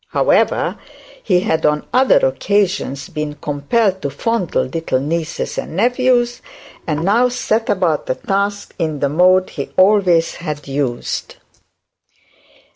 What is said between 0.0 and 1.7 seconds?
However, he had